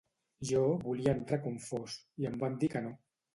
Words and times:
Jo 0.51 0.61
volia 0.85 1.13
entrar 1.17 1.39
com 1.43 1.59
fos, 1.67 1.99
i 2.25 2.29
em 2.31 2.41
van 2.45 2.57
dir 2.65 2.73
que 2.77 2.83
no. 2.89 2.97